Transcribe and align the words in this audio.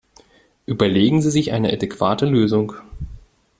Überlegen 0.65 1.21
Sie 1.21 1.29
sich 1.29 1.51
eine 1.51 1.71
adäquate 1.71 2.25
Lösung! 2.25 2.73